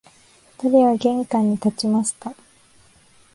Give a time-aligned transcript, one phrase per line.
[0.57, 2.33] 二人は玄関に立ちました